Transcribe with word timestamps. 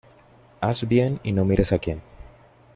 Haz 0.61 0.87
bien 0.87 1.19
y 1.21 1.31
no 1.31 1.45
mires 1.45 1.71
a 1.71 1.77
quien. 1.77 2.01